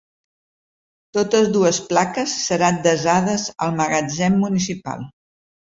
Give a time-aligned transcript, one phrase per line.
[1.17, 5.11] Totes dues plaques seran desades al magatzem municipal.